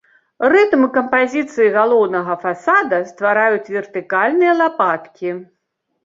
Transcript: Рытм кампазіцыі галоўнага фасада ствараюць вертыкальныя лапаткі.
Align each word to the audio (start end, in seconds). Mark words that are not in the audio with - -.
Рытм 0.51 0.83
кампазіцыі 0.93 1.67
галоўнага 1.75 2.37
фасада 2.45 2.97
ствараюць 3.09 3.71
вертыкальныя 3.75 4.53
лапаткі. 4.63 5.29